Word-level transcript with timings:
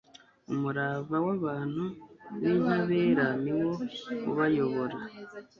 umurava 0.51 1.15
w'abantu 1.25 1.83
b'intabera 2.39 3.25
ni 3.43 3.53
wo 3.59 3.71
ubayobora 4.29 4.97